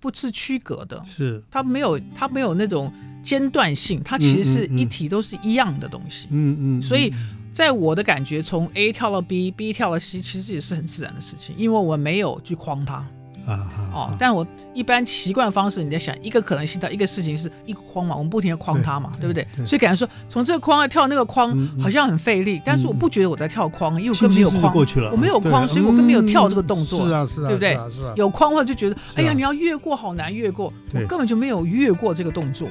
[0.00, 1.02] 不是区隔的？
[1.04, 6.28] 是，它没有，它没有那种间断性，它其实是一体，都是一样的东西。
[6.30, 6.82] 嗯嗯。
[6.82, 7.12] 所以，
[7.52, 13.06] 在我的感觉，从 A 跳到 B，B 跳到 C，其实也是很自然的事情，因为我没有去框它。
[13.46, 19.46] 啊哦，但我一般习惯方式，你在想一个可能性，到一个事情是一个框嘛，我们不停的框它嘛，对不对？
[19.64, 24.74] 所以感觉说从这个框要跳那个框，好像很费力，但是我不觉得我在跳框，因为我根本没有框，
[25.12, 27.78] 我没有框，所以我根本没有跳这个动作，是啊是啊，对不对？
[28.16, 32.68] 有框的话就觉得，哎呀，你要越过好难越过，我根本就没有越过这个动作。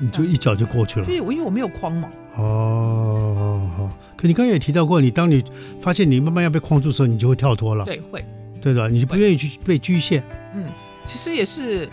[0.00, 1.06] 你就一脚就过去了。
[1.06, 2.08] 对，我因为我没有框嘛。
[2.36, 5.42] 哦，可你刚刚也提到过，你当你
[5.80, 7.84] 发现你慢慢要被框住的时候，你就会跳脱了。
[7.84, 8.24] 对，会。
[8.64, 10.24] 对的，你就不愿意去被局限。
[10.56, 10.64] 嗯，
[11.04, 11.86] 其实也是，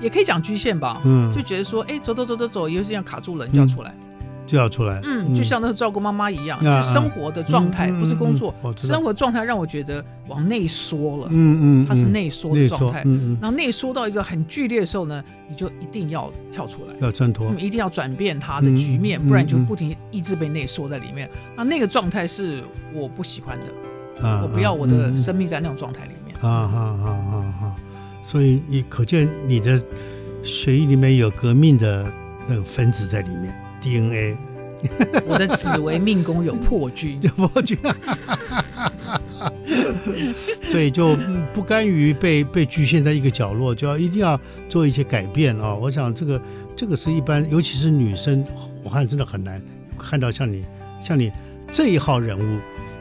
[0.00, 1.02] 也可以讲局限吧。
[1.04, 3.94] 嗯，就觉得说，哎，走走走走走，有些这样卡住了，你就要出来。
[4.46, 13.04] 就要出来，嗯，就像那个照顾妈妈一样，就生活的状态不是工作，生活状态让我觉得往内缩了，嗯嗯，它是内缩的状态，
[13.42, 23.66] 然后内缩到一个很剧烈的时候呢，你就一定要跳出来，要挣脱，一定要转变它的局面，不然就不停一直被内缩在里面，那那个状态是我不喜欢的，
[24.22, 27.76] 我不要我的生命在那种状态里面，啊哈啊啊哈，
[28.26, 29.82] 所以你可见你的
[30.42, 32.12] 血液里面有革命的
[32.48, 33.54] 那个分子在里面。
[33.80, 34.36] DNA，
[35.24, 37.78] 我的紫微命宫有破军， 有破军，
[40.68, 41.16] 所以就
[41.54, 45.72] 不甘于被被局限在一个角落，就要一定要做一些改变啊！
[45.72, 46.42] 我想这个
[46.74, 48.44] 这个是一般，尤其是女生，
[48.82, 49.62] 我看真的很难
[49.96, 50.66] 看到像你
[51.00, 51.30] 像你
[51.70, 52.58] 这一号人物。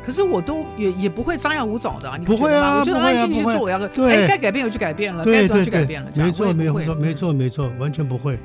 [0.08, 2.16] 可是我都也也不会张牙舞爪的啊！
[2.18, 8.40] 你不会啊，我就安静去做我要的，哎，该改变我就改变了，该做就改变了，没错，没错，没错，没错，完全不会。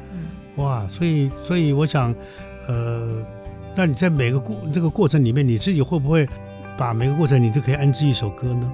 [0.57, 2.13] 哇，所以所以我想，
[2.67, 3.25] 呃，
[3.77, 6.29] 那你在每个过这个过程里面，你自己会不会
[6.77, 8.73] 把每个过程你都可以安置一首歌呢？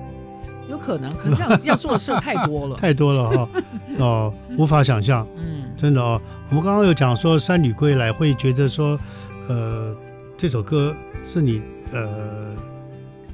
[0.70, 3.48] 有可能，可是要要做的事太多了， 太多了哈，
[4.00, 6.18] 哦，无法想象，嗯，真的哦。
[6.48, 8.98] 我们刚刚有讲说《三女归来》，会觉得说，
[9.46, 9.94] 呃，
[10.38, 11.60] 这首歌是你
[11.92, 12.54] 呃，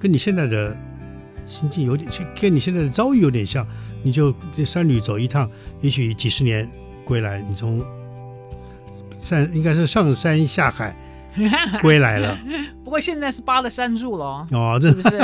[0.04, 0.76] 跟你现在的
[1.46, 2.06] 心境有点，
[2.38, 3.66] 跟你现在的遭遇有点像，
[4.02, 6.68] 你就这三旅走一趟，也许几十年
[7.06, 7.82] 归来，你从。
[9.22, 10.94] 上应该是上山下海
[11.82, 12.38] 归来了，
[12.84, 15.18] 不过现在是扒了山住了哦，是不是？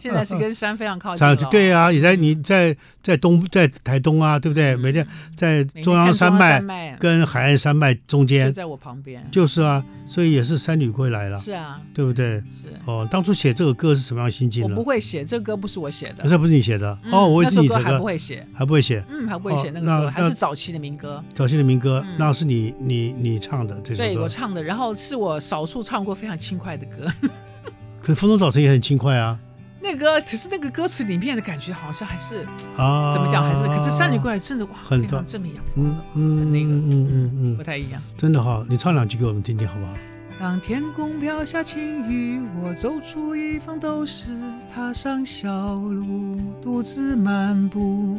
[0.00, 1.48] 现在是跟山非常靠近。
[1.50, 4.76] 对啊，也在你在在东在台东啊，对不对？
[4.76, 9.26] 每天在中央山脉跟海岸山脉中间，就在我旁边。
[9.30, 11.38] 就是啊，所以也是山女归来了。
[11.38, 12.40] 是啊，对不对？
[12.40, 13.06] 是哦。
[13.10, 14.68] 当初写这个歌是什么样心境呢？
[14.70, 16.28] 我不会写这个歌，不是我写的。
[16.28, 17.84] 这不是你写的哦，我是你写的。
[17.84, 19.04] 还不会写，还不会写。
[19.08, 19.70] 嗯，还不会写。
[19.70, 21.22] 那个时候还是早期的民歌。
[21.34, 24.08] 早期的民歌，那是你你你唱的这首歌。
[24.08, 27.06] 对，我唱的，然后是我少数唱过非常轻快的歌。
[28.02, 29.38] 可是《风中早晨》也很轻快啊。
[29.80, 32.44] 那个，只是那个歌词里面的感觉好像还是
[32.76, 33.44] 啊，怎么讲？
[33.44, 38.02] 还是可是《山女归来》真的哇，非常正面阳光，嗯那个，嗯嗯嗯，不太一样。
[38.18, 39.92] 真的哈，你唱两句给我们听听好不好？
[40.40, 44.26] 当天空飘下轻雨，我走出一方都市，
[44.74, 48.18] 踏上小路，独自漫步。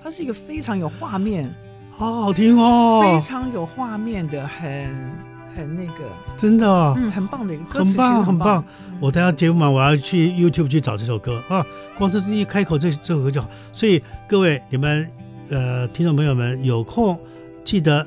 [0.00, 1.52] 它是一个非常有画面，
[1.90, 5.35] 好好听哦，非常有画面的，很。
[5.56, 6.04] 很那个，
[6.36, 8.62] 真的，哦嗯，很棒的一个很棒，很棒。
[9.00, 11.64] 我等下节目嘛，我要去 YouTube 去找这首歌啊。
[11.96, 13.48] 光是一开口这这首歌就好。
[13.72, 15.10] 所以各位你们
[15.48, 17.18] 呃听众朋友们有空
[17.64, 18.06] 记得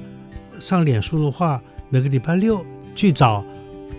[0.60, 1.60] 上脸书的话，
[1.90, 3.44] 每个礼拜六去找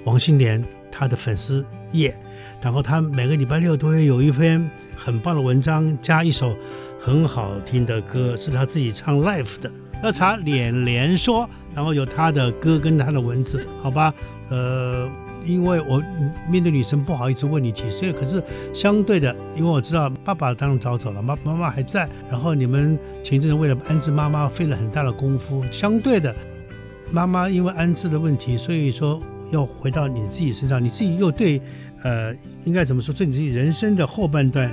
[0.05, 2.17] 王心莲她的粉丝页，
[2.63, 6.57] 然后她每个礼拜六都会有一篇很棒的文章，加一首
[7.01, 9.71] 很好听的歌，是她自己唱 live 的。
[10.03, 14.13] 要查脸莲说，然后有他的歌跟他的文字，好吧？
[14.49, 15.09] 呃，
[15.45, 16.03] 因为我
[16.49, 26.35] 面对女生不好意思问你几岁，可是相对的，因为我知道爸爸当然早走了，妈妈妈还在，然后你们前阵子为了安置妈妈费了很大的功夫，相对的，
[27.13, 31.61] 妈妈因为安置的问题，所以说要回到你自己身上，你自己又对，
[32.03, 32.35] 呃，
[32.65, 33.15] 应该怎么说？
[33.15, 34.73] 对你自己人生的后半段，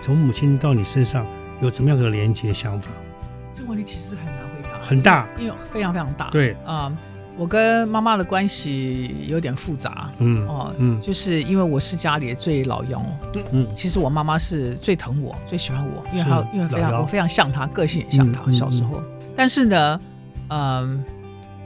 [0.00, 1.26] 从母亲到你身上
[1.60, 2.90] 有怎么样的连接想法？
[3.54, 4.41] 这个问题其实很难。
[4.82, 6.28] 很大，因为非常非常大。
[6.30, 6.92] 对啊、呃，
[7.38, 10.10] 我跟妈妈的关系有点复杂。
[10.18, 13.02] 嗯哦、呃，嗯，就是因为我是家里的最老幺。
[13.36, 18.50] 嗯嗯，其实我妈妈是最疼我、最喜欢我，因为她因为非常我非常像她，个性也像她。
[18.52, 19.00] 小时候，
[19.36, 20.00] 但是呢，
[20.48, 21.04] 嗯、呃，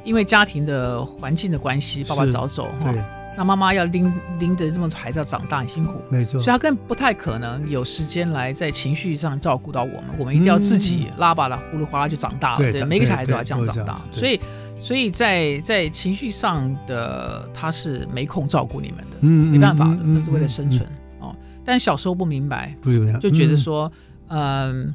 [0.04, 2.68] 因为家庭的环境的关系，爸爸早走。
[2.82, 3.02] 对。
[3.36, 14.40] 那妈妈要拎拎着这么孩子要长大很辛苦，没错，所以她更不太可能有时间来在情绪上照顾到我们，我们一定要自己拉把拉呼噜哗啦就长大了，对，每个小孩都要这样长大，所以
[14.80, 20.88] 所以在在情绪上的他是没空照顾你们的，嗯，没办法的，那是为了生存
[21.20, 21.34] 哦。
[21.64, 23.92] 但小时候不明白，不明白，就觉得说，
[24.28, 24.94] 嗯。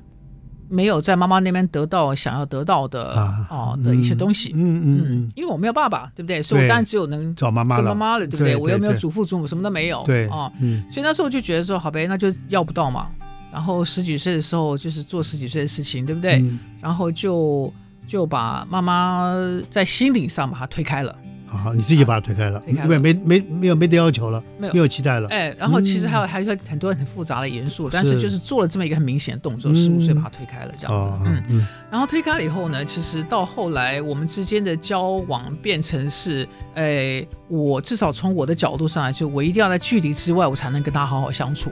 [0.71, 6.41] 没有在妈妈那边得到想要得到的啊的一些东西，嗯嗯嗯，因为我没有爸爸，对不对？
[6.41, 8.55] 所以我当然只有能找妈妈了，妈妈了，对不对？
[8.55, 10.49] 我又没有祖父祖母，什么都没有，对啊，
[10.89, 13.09] 所以那时候就觉得说，好呗，那就要不到嘛。
[13.51, 16.41] 然后十几岁的时候，就是做十几岁的事情，对不对？
[16.79, 17.71] 然后就
[18.07, 19.29] 就把妈妈
[19.69, 21.13] 在心理上把她推开了，
[21.51, 25.27] 啊，你自己把它推开了，因为没没没有没得要求了，没有没有期待了。
[25.27, 31.25] 哎，然后其实还有还有很多很复杂的元素，但是就是做了这么一个很明显的动作，十五岁把它推开了这样子。
[31.27, 31.67] 嗯嗯。
[31.91, 41.69] 然后推开了以后呢，其实到后来我们之间的交往变成是，哎，我至少从我的角度上来，就我一定要在距离之外，我才能跟他好好相处。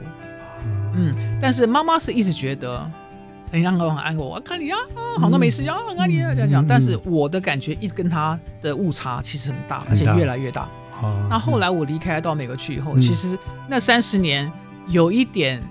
[0.94, 2.90] 嗯，但是妈妈是一直觉得。
[3.50, 4.78] 很像我很爱我，我看你啊，
[5.18, 6.66] 好多没事啊，很爱你啊，这样讲。
[6.66, 10.68] 但是我的感觉一直跟他的误差其实很大，而且越来越大。
[11.28, 14.50] 那后来我离开到美国去以后，其实那三十年
[14.86, 15.62] 有一点，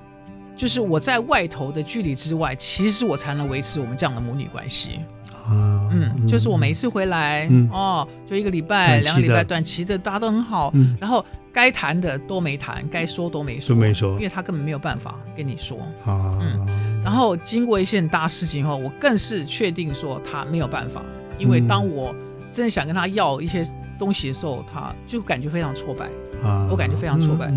[0.57, 4.99] 就是我在外头的距离之外，其实我才能维持我们这样的母女关系。
[5.91, 10.73] 嗯，就是我每一次回来，嗯哦，就一个礼拜、两个礼拜，短期的大家都很好。
[10.99, 15.77] 然后该谈的都没谈，该说都没说，都没说，因为他根本没有办法跟你说。
[16.07, 16.67] 嗯。
[17.03, 21.01] 然后经过一些很大事情后，我更是确定说他没有办法，
[21.37, 22.13] 因为当我
[22.51, 23.63] 真的想跟他要一些
[23.97, 26.07] 东西的时候，他就感觉非常挫败
[26.43, 27.51] 啊，我感觉非常挫败。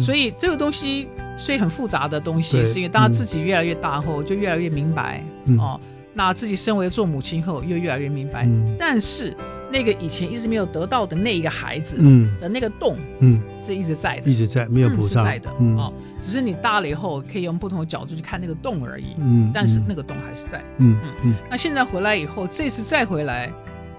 [0.00, 5.22] 所以这个东西，所以很复杂的东西，是因为当他自己越来越大后，就越来越明白
[5.58, 5.80] 哦。
[6.18, 8.46] 那自己身为做母亲后，又越来越明白。
[8.76, 9.34] 但是。
[9.70, 20.96] 那个以前一直没有得到的那一个孩子，嗯，的那个洞，嗯，是一直在的，一直在，没有补上，在的，哦，只是你大了以后可以用不同的角度去看那个洞而已，嗯，但是那个洞还是在，嗯。
[21.22, 23.52] 嗯，那现在回来以后，这次再回来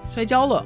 [0.10, 0.66] 摔跤了，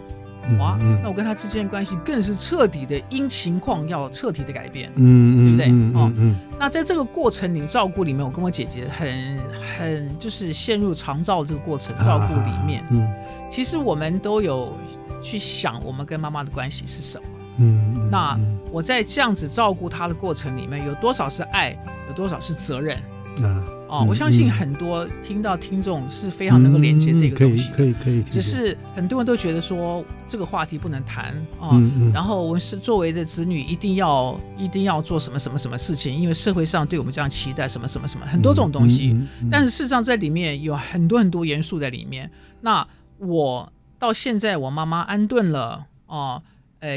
[0.60, 6.02] 哇，那我跟他之间的关系更是彻底的因情况要彻底的改变，嗯嗯，对不对？
[6.02, 9.40] 哦，嗯，那在这个过程里照顾里面，我跟我姐姐很
[9.78, 13.08] 很就是陷入长照这个过程照顾里面，嗯。
[13.50, 14.76] 其实我们都有
[15.22, 17.24] 去想，我们跟妈妈的关系是什么？
[17.60, 18.36] 嗯，那
[18.72, 21.78] 我在这样子照顾她的过程里面，有多少是爱，
[22.08, 22.98] 有多少是责任？
[23.44, 28.24] 啊，哦，我相信很多听到听众是非常能够连接这个东西，可以可以。
[28.24, 31.26] 只是很多人都觉得说这个话题不能谈
[31.62, 31.80] 啊，
[32.12, 39.16] 然后我们是作为的子女，一定要一定要做什么什么什么事情，因为社会上对我们这样期待什么什么什么很多这种东西。
[39.52, 42.28] 但是事实上在里面有很多很多元素在里面。
[42.62, 42.88] 那
[43.20, 46.42] 我到现在，我妈妈安顿了哦，呃，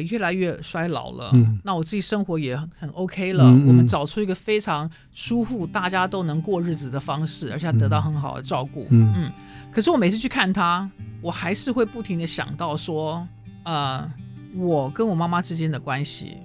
[0.03, 1.31] 越来越衰老了。
[1.33, 3.44] 嗯，那我自己生活也很 OK 了。
[3.44, 8.87] 嗯嗯、我们找出一个非常舒服，大家都能过日子的方式，而且得到很好的照顾。
[8.90, 9.33] 嗯嗯。
[9.70, 13.27] 可是我每次去看他，我还是会不停的想到说，
[13.64, 14.11] 呃，
[14.57, 16.38] 我跟我妈妈之间的关系，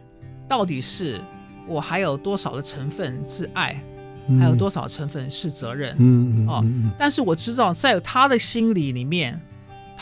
[0.47, 1.19] 到底是
[1.67, 3.81] 我还有多少的成分是爱，
[4.39, 5.95] 还有多少成分是责任？
[5.97, 6.47] 嗯嗯。
[6.47, 6.65] 哦，
[6.97, 9.39] 但是我知道，在他的心里里面。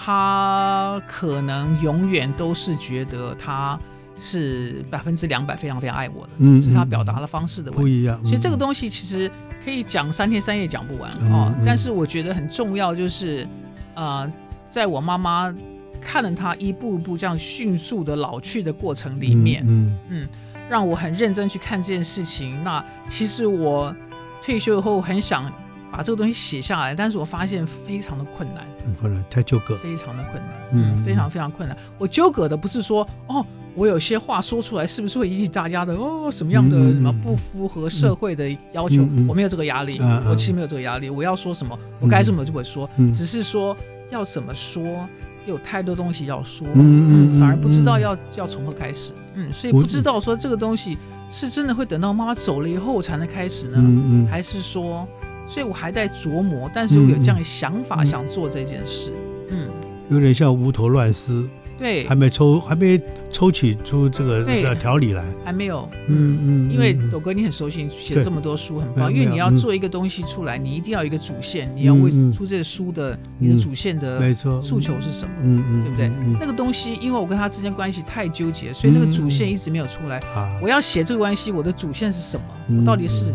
[0.01, 3.77] 他可能永远都是觉得他
[4.15, 8.17] 是百分之两百非常非常爱我的，嗯，是他表达的方式的问题，不一样。
[8.23, 9.29] 所以这个东西其实
[9.63, 11.53] 可以讲三天三夜讲不完哦。
[11.65, 13.45] 但是我觉得很重要，就是
[13.93, 14.31] 呃，
[14.71, 15.53] 在我妈妈
[15.99, 20.27] 看了他一步一步这样迅速的老去的过程里面，嗯嗯，
[20.69, 22.63] 让我很认真去看这件事情。
[22.63, 23.93] 那其实我
[24.41, 25.51] 退休以后很想。
[25.91, 31.77] 把这个东西写下来，但是我发现非常的困难，很困难，太纠葛，非常的困难，嗯，非常非常困难。
[31.97, 39.01] 我纠葛的不是说，哦，我有些话说出来是不是会引起大家的哦什么样的什么不符合社会的要求？
[39.27, 39.99] 我没有这个压力，
[40.29, 41.09] 我其实没有这个压力。
[41.09, 43.75] 我要说什么，我该这么就会说，只是说
[44.09, 45.07] 要怎么说，
[45.45, 50.97] 有太多东西要说，嗯，反而不知道要要从何开始，嗯，所以不知道说这个东西
[51.29, 55.07] 是真的会等到妈妈走了以后才能开始呢，还是说？
[55.49, 59.11] 所以我还在琢磨，但是我有这样的想法，想做这件事。
[59.49, 59.67] 嗯，
[60.09, 65.89] 有点像无头乱丝，对，还没抽，还没抽取出这个条理来，还没有。
[66.07, 74.21] 嗯嗯，因为斗哥你很熟悉，你写这么多书很棒，因为你要做一个东西出来，你一定要一个主线，你要为出这个书的你的主线的
[74.61, 75.33] 诉求是什么？
[75.41, 76.11] 嗯嗯，对不对？
[76.39, 80.21] 那个东西，因为我跟他之间关系太纠结，所以那个主线一直没有出来。
[80.61, 82.45] 我要写这个关系，我的主线是什么？
[82.81, 83.33] 我到底是？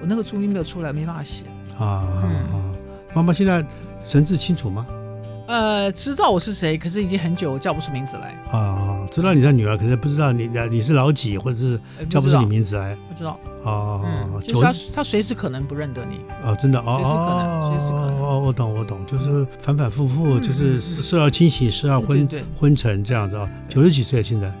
[0.00, 1.44] 我那个注音没有出来，没办法写
[1.78, 2.06] 啊。
[2.22, 2.74] 嗯，
[3.14, 3.64] 妈妈现在
[4.00, 4.86] 神志清楚吗？
[5.46, 9.06] 呃，知道我是谁，可是已经很久叫不出名字来啊。
[9.10, 12.94] 知道你的女儿，可是不知道你你是老几，或者是叫不出你名字来。
[13.08, 14.02] 不知道啊，
[14.42, 22.28] 就是他他随时可能不认得你哦，真的哦，随时可能，随时可能哦，我懂我懂，就是反反复复，就是时而清醒，时而昏
[22.60, 23.48] 昏沉这样子啊。
[23.70, 24.52] 九十几岁现在。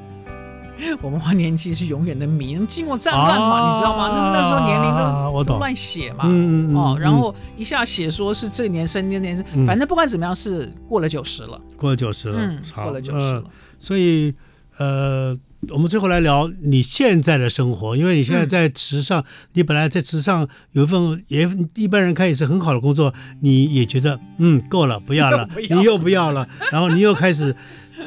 [1.02, 4.08] 我们花年纪是永远的谜，经过战乱嘛，你知道吗？
[4.08, 13.44] 那那时候年龄都乱写嘛，嗯哦，然后一下写说是这年生那年生，反正不管怎么样是过了九十了，过了九十了，嗯过了九十了。
[13.78, 14.32] 所以
[14.78, 15.36] 呃，
[15.70, 27.54] 我们最后来聊你现在的生活，因为你现在在池上，你本来在池上有一份也一般人看也是很好的工作，你也觉得嗯够了， 不要了，你又不要了，然后你又开始。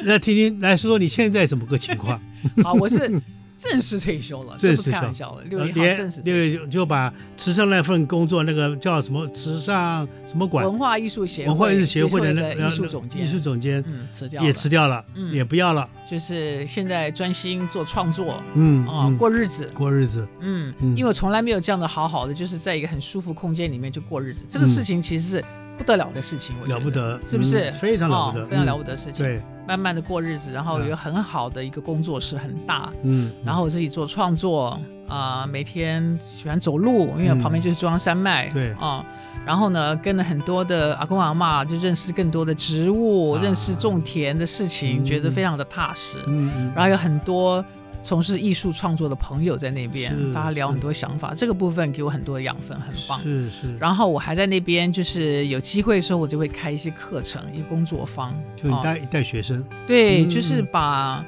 [0.04, 2.18] 那听听来说说你现在怎么个情况？
[2.62, 3.20] 好，我是。
[3.54, 5.42] 正式退休了，正式开玩笑了。
[5.44, 25.44] 六月号正式六月就把池上那份工作，那个叫什么池上什么馆，文化艺术协文化艺术协会的那个艺术总监，艺术总监，嗯，辞掉也辞掉了，也不要了，就是现在专心做创作，嗯啊，过日子，过日子，嗯，因为我从来没有这样的好好的，就是在一个很舒服空间里面就过日子，这个事情其实是
[25.78, 27.70] 不得了的事情，了不得，是不是？
[27.70, 29.40] 非常了不得，非常了不得的事情，对。
[29.66, 38.72] 慢慢的过日子，然后有很好的一个工作室，很大，嗯，然后我自己做创作啊，每天喜欢走路，因为旁边就是中央山脉，对。
[38.72, 39.04] 啊，
[39.44, 47.64] 然后呢，跟了很多的阿公阿妈，就认识更多的植物，认识种田的事情，觉得非常的踏实，嗯，然后有很多。
[48.02, 53.18] 从事艺术创作的朋友在那边，大家聊很多想法，这个部分给我很多的养分，很棒。
[53.20, 53.78] 是是。
[53.78, 59.64] 然后我还在那边，就是有机会的时候，我就会开一些课程，一个工作坊，就你带带学生。
[59.86, 61.24] 对，就是把，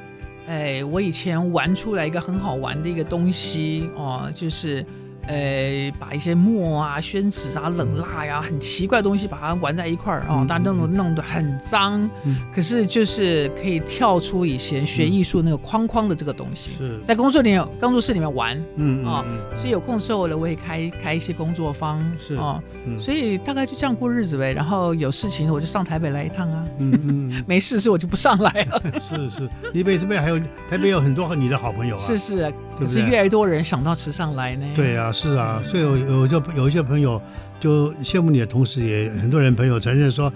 [0.46, 4.84] 哎，我以前玩出来一个很好玩的一个东西哦，就是。
[5.26, 17.00] 呃，把一些墨啊、宣纸啊、冷蜡呀、啊，很奇怪的东西，把它玩在一块儿啊，大家弄弄得很脏，嗯、可是就是可以跳出以前学艺术那个框框的这个东西，是。
[17.06, 19.24] 在工作里面、工作室里面玩，嗯啊，
[19.58, 22.62] 所以有空的时候呢，我也开开一些工作坊，是哦，
[23.00, 24.52] 所以大概就这样过日子呗。
[24.52, 28.82] 然后有事情我就上台北来一趟啊，嗯嗯， 没事事我就不上来了。
[28.98, 34.66] 是是，台北这边还有台北有很多和你的好朋友啊，是是，可是越来越多人想到池上来呢。
[34.74, 35.10] 对啊。
[35.14, 37.20] 是啊，所以有有就有一些朋友
[37.60, 40.30] 就羡慕你的同时，也很多人朋友承认说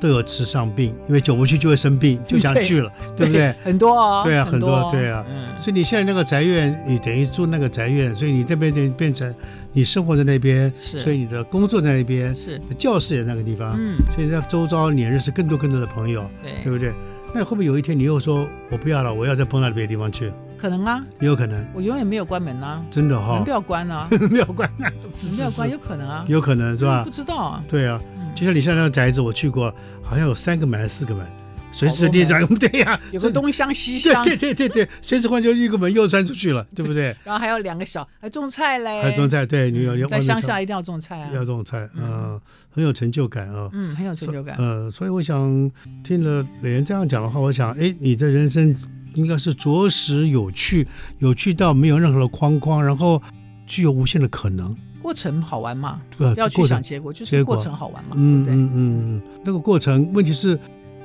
[0.00, 3.54] 都有吃上病，因为久不去就会生病，就想去了，对不对？
[3.62, 5.24] 很多啊，对啊，很多，对啊。
[5.56, 9.32] 所以你现在那个宅院，你等于住那个宅院，所以你这边变变成
[9.72, 16.92] 你生活在那边，所以你的工作在那边，是教室也那个地方，嗯，所以在周遭你也认识更多更多的朋友，对，对不对？
[17.34, 20.32] 那会不会有一天你又说我不要了，我要再碰到别的地方去？
[20.56, 21.66] 可能啊，也有可能。
[21.74, 24.90] 我永远没有关门啊，真的哈，门不要关啊， 没有关啊，
[25.36, 27.02] 没有关，有可能啊，有可能是吧？
[27.04, 27.62] 不知道啊。
[27.68, 28.00] 对啊，
[28.34, 31.26] 就像你像那个宅子，我去过，好像有三个门还是四个门，
[31.74, 37.14] 随时店长对呀，有个东乡西厢，对对对对，随时换就一个门又钻出去了，对不对？
[37.24, 45.70] 然后还有两个小，还种菜嘞，还种菜，对，你有在乡下一定要种菜啊，要种菜，嗯，很有成就感啊，嗯，很有成就感，呃，所以我想
[46.02, 48.74] 听了磊盐这样讲的话，我想，哎，你的人生。
[49.14, 50.84] 应该是着实有趣，
[51.20, 53.22] 有趣到没有任何的框框，然后
[53.64, 54.76] 具有无限的可能。
[55.00, 56.00] 过程好玩嘛？
[56.18, 58.16] 对、啊，不要去想结果，就是过程好玩嘛。
[58.16, 60.58] 嗯嗯嗯，那个过程，问题是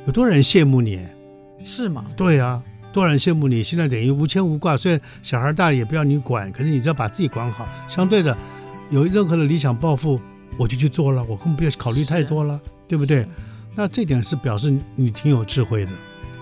[0.09, 0.99] 有多少人羡慕你？
[1.63, 2.03] 是吗？
[2.17, 3.63] 对啊，多少人羡慕你？
[3.63, 7.69] 现在等于无牵无挂，虽然小孩大了也不要你管，可是你只要把自己管好。
[7.87, 8.35] 相对的，
[8.89, 10.19] 有任何的理想抱负，
[10.57, 13.23] 我就去做了，我根本不要考虑太多了，对不对？
[13.75, 15.91] 那这点是表示你挺有智慧的。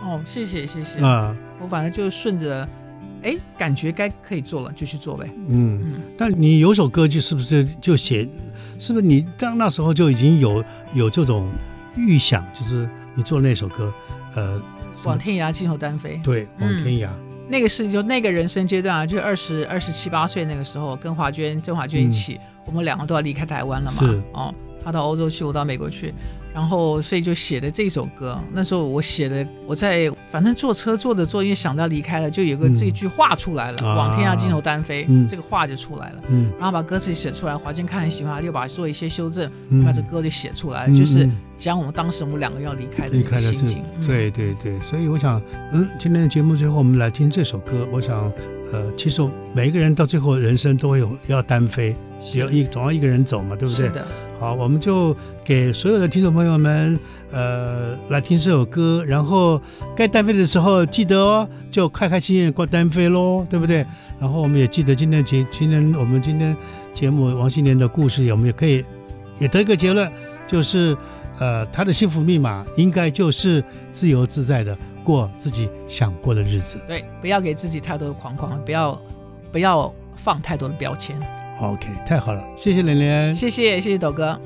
[0.02, 1.36] 哦，谢谢谢谢啊。
[1.62, 2.66] 我反正就顺着，
[3.22, 5.30] 哎，感觉该可以做了就去做呗。
[5.50, 8.26] 嗯，但你有首歌就是不是就写，
[8.80, 10.64] 是不是你当那时候就已经有
[10.94, 11.50] 有这种
[11.98, 13.92] 预想，就是你做那首歌，
[14.36, 14.62] 呃，
[15.06, 16.22] 往天涯尽头单飞。
[16.24, 17.08] 对，往天涯。
[17.08, 23.98] 嗯、那个是就那个人生阶段啊，就二十二十七八岁那个时候，跟华娟、郑华娟一起，嗯、我们两个都要离开台湾了嘛。
[24.00, 24.54] 是哦，
[24.86, 26.14] 他到欧洲去，我到美国去。
[26.54, 28.40] 然后，所以就写的这首歌。
[28.52, 35.06] 那时候我写的，我在反正坐车坐着坐，因为想到离开了，就有个这句话出来了：“嗯、往天涯尽头单飞。
[35.08, 36.24] 嗯”这个话就出来了。
[36.30, 43.84] 嗯，然后把歌词写出来，华娟看很喜欢，又把做一些修正，嗯、把这歌就写出来了，嗯、就是讲我们当时我们两个要离开的那个心情。
[44.06, 45.42] 对对对，所以我想，
[45.74, 47.88] 嗯，今天的节目最后我们来听这首歌。
[47.92, 48.32] 我想，
[48.72, 49.22] 呃，其实
[49.54, 51.96] 每一个人到最后人生都会有要单飞，
[52.36, 53.88] 要一总要一个人走嘛，对不对？
[53.88, 54.06] 是的。
[54.40, 57.00] 好，我们就给所有的听众朋友们，
[57.32, 59.60] 呃，来听这首歌，然后
[59.96, 63.84] 该单飞的时候记得哦，就开开心心的过单飞喽，对不对？
[64.20, 66.56] 然后我们也记得今天节，今天我们今天
[66.94, 68.86] 节目王心莲的故事，我们也可以
[69.40, 70.08] 也得一个结论，
[70.46, 70.96] 就是，
[71.40, 76.80] 呃，他的幸福密码应该就是自由自在的过自己想过的日子。
[76.88, 79.02] 对，不要给自己太多的框框，不要
[79.52, 81.16] 不要放太多的标签。
[81.62, 84.40] OK，太好了，谢谢连连，谢谢谢谢斗哥。